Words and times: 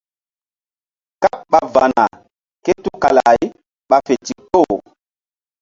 Káɓ 1.21 1.35
ɓa 1.51 1.59
va̧na 1.73 2.03
ké 2.63 2.71
tukala-ay 2.83 3.41
ɓa 3.89 3.97
fe 4.05 4.13
ndikpo. 4.21 4.59